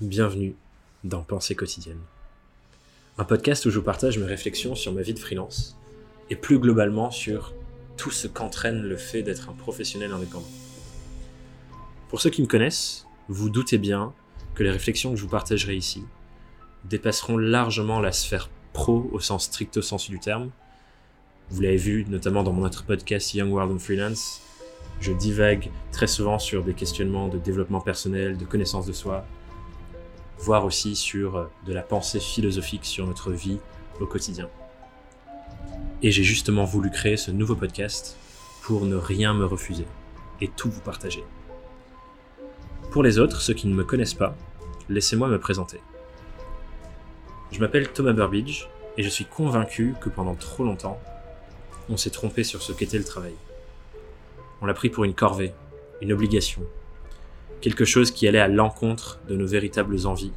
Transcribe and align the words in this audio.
bienvenue 0.00 0.54
dans 1.02 1.22
Pensée 1.22 1.56
quotidienne. 1.56 1.98
Un 3.18 3.24
podcast 3.24 3.66
où 3.66 3.70
je 3.70 3.78
vous 3.80 3.84
partage 3.84 4.16
mes 4.16 4.26
réflexions 4.26 4.76
sur 4.76 4.92
ma 4.92 5.02
vie 5.02 5.12
de 5.12 5.18
freelance 5.18 5.76
et 6.30 6.36
plus 6.36 6.60
globalement 6.60 7.10
sur 7.10 7.52
tout 7.96 8.12
ce 8.12 8.28
qu'entraîne 8.28 8.80
le 8.80 8.96
fait 8.96 9.24
d'être 9.24 9.50
un 9.50 9.54
professionnel 9.54 10.12
indépendant. 10.12 10.46
Pour 12.10 12.20
ceux 12.20 12.30
qui 12.30 12.42
me 12.42 12.46
connaissent, 12.46 13.08
vous 13.26 13.50
doutez 13.50 13.76
bien 13.76 14.14
que 14.54 14.62
les 14.62 14.70
réflexions 14.70 15.10
que 15.10 15.16
je 15.16 15.22
vous 15.22 15.30
partagerai 15.30 15.74
ici 15.74 16.04
dépasseront 16.84 17.36
largement 17.36 17.98
la 17.98 18.12
sphère 18.12 18.50
pro 18.72 19.10
au 19.10 19.18
sens 19.18 19.46
stricto 19.46 19.82
sensu 19.82 20.12
du 20.12 20.20
terme. 20.20 20.50
Vous 21.50 21.60
l'avez 21.60 21.76
vu 21.76 22.06
notamment 22.08 22.44
dans 22.44 22.52
mon 22.52 22.64
autre 22.64 22.84
podcast 22.84 23.34
Young 23.34 23.50
World 23.52 23.72
on 23.72 23.80
Freelance, 23.80 24.42
je 25.00 25.12
divague 25.12 25.70
très 25.90 26.06
souvent 26.06 26.38
sur 26.38 26.62
des 26.62 26.74
questionnements 26.74 27.26
de 27.26 27.38
développement 27.38 27.80
personnel, 27.80 28.36
de 28.36 28.44
connaissance 28.44 28.86
de 28.86 28.92
soi, 28.92 29.26
voire 30.38 30.64
aussi 30.64 30.96
sur 30.96 31.36
euh, 31.36 31.44
de 31.66 31.72
la 31.72 31.82
pensée 31.82 32.20
philosophique 32.20 32.84
sur 32.84 33.06
notre 33.06 33.32
vie 33.32 33.58
au 34.00 34.06
quotidien. 34.06 34.48
Et 36.02 36.10
j'ai 36.10 36.22
justement 36.22 36.64
voulu 36.64 36.90
créer 36.90 37.16
ce 37.16 37.30
nouveau 37.30 37.56
podcast 37.56 38.16
pour 38.62 38.84
ne 38.84 38.96
rien 38.96 39.34
me 39.34 39.44
refuser 39.44 39.86
et 40.40 40.48
tout 40.48 40.70
vous 40.70 40.80
partager. 40.80 41.24
Pour 42.92 43.02
les 43.02 43.18
autres, 43.18 43.40
ceux 43.40 43.54
qui 43.54 43.66
ne 43.66 43.74
me 43.74 43.84
connaissent 43.84 44.14
pas, 44.14 44.36
laissez-moi 44.88 45.28
me 45.28 45.38
présenter. 45.38 45.80
Je 47.50 47.60
m'appelle 47.60 47.88
Thomas 47.92 48.12
Burbidge 48.12 48.66
et 48.96 49.02
je 49.02 49.08
suis 49.08 49.24
convaincu 49.24 49.94
que 50.00 50.08
pendant 50.08 50.34
trop 50.34 50.64
longtemps, 50.64 51.00
on 51.88 51.96
s'est 51.96 52.10
trompé 52.10 52.44
sur 52.44 52.62
ce 52.62 52.72
qu'était 52.72 52.98
le 52.98 53.04
travail. 53.04 53.34
On 54.60 54.66
l'a 54.66 54.74
pris 54.74 54.90
pour 54.90 55.04
une 55.04 55.14
corvée, 55.14 55.52
une 56.00 56.12
obligation, 56.12 56.62
quelque 57.60 57.84
chose 57.84 58.10
qui 58.10 58.28
allait 58.28 58.38
à 58.38 58.48
l'encontre 58.48 59.20
de 59.28 59.36
nos 59.36 59.46
véritables 59.46 60.06
envies, 60.06 60.32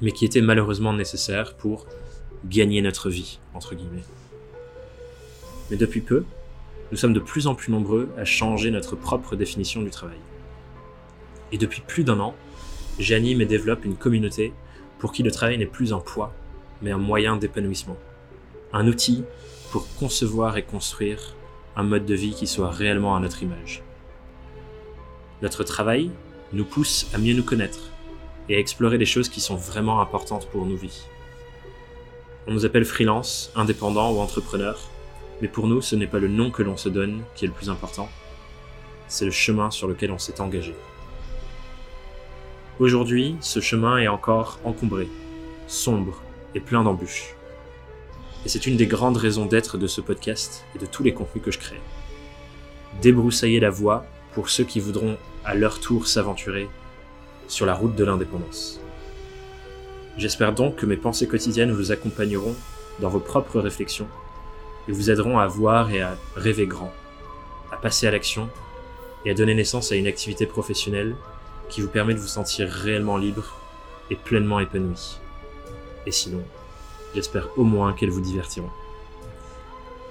mais 0.00 0.12
qui 0.12 0.24
était 0.24 0.40
malheureusement 0.40 0.92
nécessaire 0.92 1.54
pour 1.54 1.86
gagner 2.44 2.82
notre 2.82 3.10
vie, 3.10 3.38
entre 3.54 3.74
guillemets. 3.74 4.04
Mais 5.70 5.76
depuis 5.76 6.00
peu, 6.00 6.24
nous 6.90 6.96
sommes 6.96 7.12
de 7.12 7.20
plus 7.20 7.46
en 7.46 7.54
plus 7.54 7.70
nombreux 7.72 8.08
à 8.16 8.24
changer 8.24 8.70
notre 8.70 8.96
propre 8.96 9.36
définition 9.36 9.82
du 9.82 9.90
travail. 9.90 10.18
Et 11.52 11.58
depuis 11.58 11.82
plus 11.86 12.04
d'un 12.04 12.20
an, 12.20 12.34
j'anime 12.98 13.40
et 13.40 13.46
développe 13.46 13.84
une 13.84 13.96
communauté 13.96 14.52
pour 14.98 15.12
qui 15.12 15.22
le 15.22 15.30
travail 15.30 15.58
n'est 15.58 15.66
plus 15.66 15.92
un 15.92 16.00
poids, 16.00 16.32
mais 16.82 16.90
un 16.90 16.98
moyen 16.98 17.36
d'épanouissement. 17.36 17.96
Un 18.72 18.86
outil 18.86 19.24
pour 19.70 19.86
concevoir 19.96 20.56
et 20.56 20.62
construire 20.62 21.34
un 21.76 21.82
mode 21.82 22.06
de 22.06 22.14
vie 22.14 22.34
qui 22.34 22.46
soit 22.46 22.70
réellement 22.70 23.16
à 23.16 23.20
notre 23.20 23.42
image. 23.42 23.82
Notre 25.40 25.62
travail 25.62 26.10
nous 26.52 26.64
pousse 26.64 27.06
à 27.14 27.18
mieux 27.18 27.34
nous 27.34 27.44
connaître 27.44 27.90
et 28.48 28.56
à 28.56 28.58
explorer 28.58 28.98
les 28.98 29.06
choses 29.06 29.28
qui 29.28 29.40
sont 29.40 29.56
vraiment 29.56 30.00
importantes 30.00 30.48
pour 30.50 30.66
nos 30.66 30.76
vies. 30.76 31.02
On 32.46 32.52
nous 32.52 32.64
appelle 32.64 32.84
freelance, 32.84 33.52
indépendant 33.54 34.12
ou 34.12 34.18
entrepreneur, 34.18 34.80
mais 35.40 35.48
pour 35.48 35.66
nous 35.68 35.80
ce 35.80 35.94
n'est 35.94 36.06
pas 36.06 36.18
le 36.18 36.28
nom 36.28 36.50
que 36.50 36.62
l'on 36.62 36.76
se 36.76 36.88
donne 36.88 37.22
qui 37.34 37.44
est 37.44 37.48
le 37.48 37.54
plus 37.54 37.70
important, 37.70 38.08
c'est 39.06 39.26
le 39.26 39.30
chemin 39.30 39.70
sur 39.70 39.86
lequel 39.86 40.10
on 40.10 40.18
s'est 40.18 40.40
engagé. 40.40 40.74
Aujourd'hui, 42.80 43.36
ce 43.40 43.60
chemin 43.60 43.98
est 43.98 44.08
encore 44.08 44.58
encombré, 44.64 45.08
sombre 45.66 46.22
et 46.54 46.60
plein 46.60 46.82
d'embûches. 46.82 47.34
Et 48.44 48.48
c'est 48.48 48.66
une 48.66 48.76
des 48.76 48.86
grandes 48.86 49.16
raisons 49.16 49.46
d'être 49.46 49.78
de 49.78 49.86
ce 49.86 50.00
podcast 50.00 50.64
et 50.74 50.78
de 50.78 50.86
tous 50.86 51.02
les 51.02 51.12
contenus 51.12 51.44
que 51.44 51.50
je 51.50 51.58
crée. 51.58 51.80
Débroussailler 53.02 53.60
la 53.60 53.70
voie 53.70 54.06
pour 54.32 54.50
ceux 54.50 54.64
qui 54.64 54.80
voudront 54.80 55.16
à 55.44 55.54
leur 55.54 55.80
tour 55.80 56.06
s'aventurer 56.06 56.68
sur 57.46 57.66
la 57.66 57.74
route 57.74 57.94
de 57.94 58.04
l'indépendance. 58.04 58.80
J'espère 60.16 60.52
donc 60.52 60.76
que 60.76 60.86
mes 60.86 60.96
pensées 60.96 61.28
quotidiennes 61.28 61.72
vous 61.72 61.92
accompagneront 61.92 62.54
dans 63.00 63.08
vos 63.08 63.20
propres 63.20 63.60
réflexions 63.60 64.08
et 64.88 64.92
vous 64.92 65.10
aideront 65.10 65.38
à 65.38 65.46
voir 65.46 65.90
et 65.90 66.00
à 66.00 66.16
rêver 66.34 66.66
grand, 66.66 66.92
à 67.70 67.76
passer 67.76 68.06
à 68.06 68.10
l'action 68.10 68.48
et 69.24 69.30
à 69.30 69.34
donner 69.34 69.54
naissance 69.54 69.92
à 69.92 69.96
une 69.96 70.06
activité 70.06 70.46
professionnelle 70.46 71.14
qui 71.68 71.80
vous 71.80 71.88
permet 71.88 72.14
de 72.14 72.18
vous 72.18 72.26
sentir 72.26 72.68
réellement 72.68 73.16
libre 73.16 73.54
et 74.10 74.16
pleinement 74.16 74.60
épanoui. 74.60 75.18
Et 76.06 76.12
sinon, 76.12 76.42
j'espère 77.14 77.48
au 77.56 77.64
moins 77.64 77.92
qu'elles 77.92 78.10
vous 78.10 78.20
divertiront. 78.20 78.70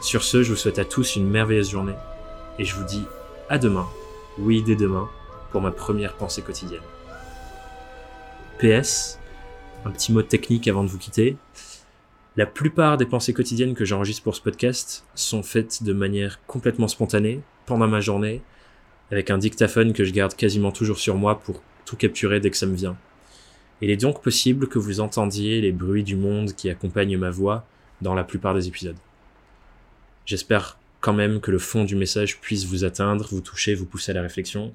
Sur 0.00 0.22
ce, 0.22 0.42
je 0.42 0.50
vous 0.50 0.56
souhaite 0.56 0.78
à 0.78 0.84
tous 0.84 1.16
une 1.16 1.28
merveilleuse 1.28 1.70
journée 1.70 1.94
et 2.58 2.64
je 2.64 2.74
vous 2.74 2.84
dis 2.84 3.04
à 3.48 3.58
demain 3.58 3.88
oui 4.38 4.62
dès 4.62 4.76
demain, 4.76 5.08
pour 5.52 5.60
ma 5.60 5.70
première 5.70 6.14
pensée 6.14 6.42
quotidienne. 6.42 6.82
PS, 8.58 9.18
un 9.84 9.90
petit 9.90 10.12
mot 10.12 10.22
technique 10.22 10.68
avant 10.68 10.84
de 10.84 10.88
vous 10.88 10.98
quitter. 10.98 11.36
La 12.36 12.46
plupart 12.46 12.96
des 12.96 13.06
pensées 13.06 13.32
quotidiennes 13.32 13.74
que 13.74 13.84
j'enregistre 13.84 14.22
pour 14.22 14.34
ce 14.34 14.40
podcast 14.40 15.04
sont 15.14 15.42
faites 15.42 15.82
de 15.82 15.92
manière 15.92 16.44
complètement 16.46 16.88
spontanée, 16.88 17.40
pendant 17.66 17.86
ma 17.86 18.00
journée, 18.00 18.42
avec 19.10 19.30
un 19.30 19.38
dictaphone 19.38 19.92
que 19.92 20.04
je 20.04 20.12
garde 20.12 20.34
quasiment 20.34 20.72
toujours 20.72 20.98
sur 20.98 21.14
moi 21.14 21.38
pour 21.38 21.62
tout 21.84 21.96
capturer 21.96 22.40
dès 22.40 22.50
que 22.50 22.56
ça 22.56 22.66
me 22.66 22.74
vient. 22.74 22.96
Il 23.80 23.90
est 23.90 23.96
donc 23.96 24.22
possible 24.22 24.68
que 24.68 24.78
vous 24.78 25.00
entendiez 25.00 25.60
les 25.60 25.72
bruits 25.72 26.04
du 26.04 26.16
monde 26.16 26.54
qui 26.54 26.70
accompagnent 26.70 27.18
ma 27.18 27.30
voix 27.30 27.64
dans 28.00 28.14
la 28.14 28.24
plupart 28.24 28.54
des 28.54 28.66
épisodes. 28.66 28.96
J'espère 30.26 30.78
quand 31.04 31.12
même 31.12 31.42
que 31.42 31.50
le 31.50 31.58
fond 31.58 31.84
du 31.84 31.96
message 31.96 32.40
puisse 32.40 32.64
vous 32.64 32.82
atteindre, 32.82 33.28
vous 33.30 33.42
toucher, 33.42 33.74
vous 33.74 33.84
pousser 33.84 34.12
à 34.12 34.14
la 34.14 34.22
réflexion. 34.22 34.72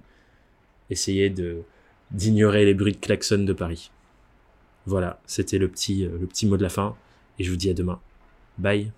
Essayez 0.92 1.32
de 1.32 1.64
d'ignorer 2.12 2.66
les 2.66 2.76
bruits 2.76 2.94
de 2.94 3.00
klaxon 3.00 3.40
de 3.46 3.54
Paris. 3.54 3.90
Voilà, 4.86 5.20
c'était 5.26 5.58
le 5.58 5.68
petit, 5.68 6.06
euh, 6.06 6.18
le 6.22 6.28
petit 6.28 6.46
mot 6.46 6.58
de 6.58 6.64
la 6.64 6.70
fin, 6.70 6.96
et 7.40 7.44
je 7.44 7.50
vous 7.50 7.58
dis 7.58 7.70
à 7.70 7.74
demain. 7.74 8.00
Bye 8.60 8.92